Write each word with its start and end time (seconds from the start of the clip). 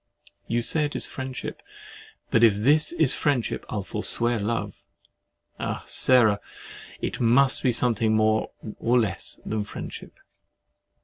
You 0.47 0.63
say 0.63 0.85
it 0.85 0.95
is 0.95 1.05
friendship—but 1.05 2.43
if 2.43 2.55
this 2.55 2.91
is 2.91 3.13
friendship, 3.13 3.63
I'll 3.69 3.83
forswear 3.83 4.39
love. 4.39 4.81
Ah! 5.59 5.83
Sarah! 5.85 6.39
it 7.01 7.19
must 7.19 7.61
be 7.61 7.71
something 7.71 8.15
more 8.15 8.49
or 8.79 8.99
less 8.99 9.39
than 9.45 9.63
friendship. 9.63 10.17